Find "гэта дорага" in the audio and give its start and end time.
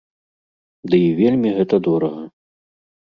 1.57-2.23